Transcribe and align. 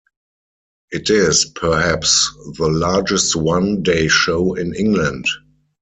It 0.89 1.11
is, 1.11 1.45
perhaps, 1.53 2.33
the 2.57 2.69
largest 2.69 3.35
one 3.35 3.83
day 3.83 4.07
show 4.07 4.55
in 4.55 4.73
England. 4.73 5.25